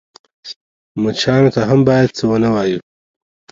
_مچانو 1.01 1.49
ته 1.55 1.61
هم 1.69 1.79
بايد 1.87 2.09
څه 2.17 2.23
ونه 2.27 2.49
وايو. 2.55 2.79